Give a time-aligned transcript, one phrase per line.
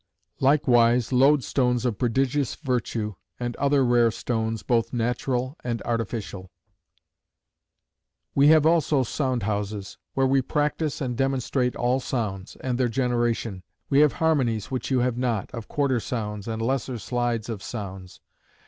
[0.39, 6.49] Likewise loadstones of prodigious virtue; and other rare stones, both natural and artificial.
[8.33, 13.61] "We have also sound houses, where we practise and demonstrate all sounds, and their generation.
[13.91, 18.21] We have harmonies which you have not, of quarter sounds, and lesser slides of sounds.